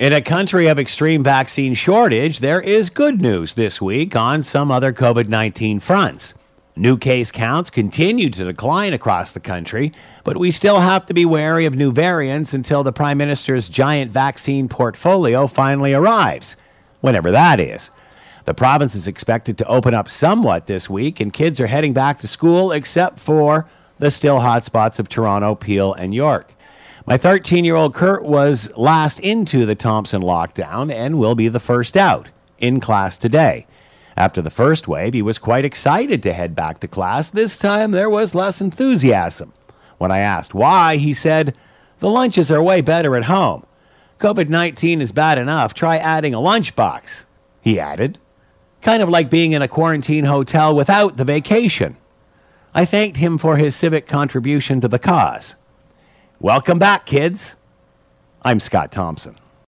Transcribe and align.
In 0.00 0.14
a 0.14 0.22
country 0.22 0.66
of 0.66 0.78
extreme 0.78 1.22
vaccine 1.22 1.74
shortage, 1.74 2.38
there 2.38 2.62
is 2.62 2.88
good 2.88 3.20
news 3.20 3.52
this 3.52 3.82
week 3.82 4.16
on 4.16 4.42
some 4.42 4.70
other 4.70 4.94
COVID 4.94 5.28
19 5.28 5.78
fronts. 5.78 6.32
New 6.74 6.96
case 6.96 7.30
counts 7.30 7.68
continue 7.68 8.30
to 8.30 8.44
decline 8.46 8.94
across 8.94 9.34
the 9.34 9.40
country, 9.40 9.92
but 10.24 10.38
we 10.38 10.50
still 10.50 10.80
have 10.80 11.04
to 11.04 11.12
be 11.12 11.26
wary 11.26 11.66
of 11.66 11.74
new 11.74 11.92
variants 11.92 12.54
until 12.54 12.82
the 12.82 12.94
Prime 12.94 13.18
Minister's 13.18 13.68
giant 13.68 14.10
vaccine 14.10 14.70
portfolio 14.70 15.46
finally 15.46 15.92
arrives, 15.92 16.56
whenever 17.02 17.30
that 17.30 17.60
is. 17.60 17.90
The 18.46 18.54
province 18.54 18.94
is 18.94 19.06
expected 19.06 19.58
to 19.58 19.66
open 19.66 19.92
up 19.92 20.10
somewhat 20.10 20.64
this 20.64 20.88
week, 20.88 21.20
and 21.20 21.30
kids 21.30 21.60
are 21.60 21.66
heading 21.66 21.92
back 21.92 22.20
to 22.20 22.26
school 22.26 22.72
except 22.72 23.20
for 23.20 23.68
the 23.98 24.10
still 24.10 24.40
hotspots 24.40 24.98
of 24.98 25.10
Toronto, 25.10 25.54
Peel, 25.54 25.92
and 25.92 26.14
York. 26.14 26.54
My 27.10 27.18
13 27.18 27.64
year 27.64 27.74
old 27.74 27.92
Kurt 27.92 28.22
was 28.22 28.70
last 28.76 29.18
into 29.18 29.66
the 29.66 29.74
Thompson 29.74 30.22
lockdown 30.22 30.92
and 30.92 31.18
will 31.18 31.34
be 31.34 31.48
the 31.48 31.58
first 31.58 31.96
out 31.96 32.28
in 32.60 32.78
class 32.78 33.18
today. 33.18 33.66
After 34.16 34.40
the 34.40 34.48
first 34.48 34.86
wave, 34.86 35.12
he 35.12 35.20
was 35.20 35.36
quite 35.36 35.64
excited 35.64 36.22
to 36.22 36.32
head 36.32 36.54
back 36.54 36.78
to 36.78 36.86
class. 36.86 37.28
This 37.28 37.58
time 37.58 37.90
there 37.90 38.08
was 38.08 38.32
less 38.32 38.60
enthusiasm. 38.60 39.52
When 39.98 40.12
I 40.12 40.20
asked 40.20 40.54
why, 40.54 40.98
he 40.98 41.12
said, 41.12 41.56
The 41.98 42.08
lunches 42.08 42.48
are 42.48 42.62
way 42.62 42.80
better 42.80 43.16
at 43.16 43.24
home. 43.24 43.66
COVID 44.20 44.48
19 44.48 45.00
is 45.00 45.10
bad 45.10 45.36
enough. 45.36 45.74
Try 45.74 45.96
adding 45.96 46.32
a 46.32 46.38
lunchbox, 46.38 47.24
he 47.60 47.80
added. 47.80 48.20
Kind 48.82 49.02
of 49.02 49.08
like 49.08 49.28
being 49.28 49.50
in 49.50 49.62
a 49.62 49.66
quarantine 49.66 50.26
hotel 50.26 50.72
without 50.72 51.16
the 51.16 51.24
vacation. 51.24 51.96
I 52.72 52.84
thanked 52.84 53.16
him 53.16 53.36
for 53.36 53.56
his 53.56 53.74
civic 53.74 54.06
contribution 54.06 54.80
to 54.80 54.86
the 54.86 55.00
cause. 55.00 55.56
Welcome 56.42 56.78
back, 56.78 57.04
kids. 57.04 57.54
I'm 58.40 58.60
Scott 58.60 58.90
Thompson. 58.90 59.36